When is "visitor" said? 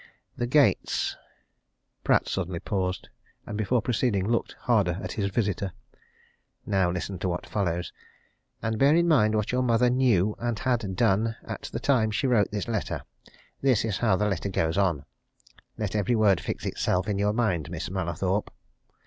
5.29-5.73